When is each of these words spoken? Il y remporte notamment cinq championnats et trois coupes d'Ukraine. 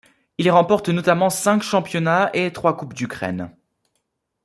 Il 0.39 0.47
y 0.47 0.49
remporte 0.49 0.89
notamment 0.89 1.29
cinq 1.29 1.61
championnats 1.61 2.31
et 2.33 2.51
trois 2.51 2.75
coupes 2.75 2.95
d'Ukraine. 2.95 3.51